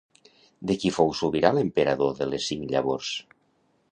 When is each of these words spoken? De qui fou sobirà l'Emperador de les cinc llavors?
De 0.71 0.77
qui 0.83 0.91
fou 0.95 1.11
sobirà 1.19 1.51
l'Emperador 1.57 2.17
de 2.21 2.29
les 2.31 2.49
cinc 2.53 2.75
llavors? 2.75 3.13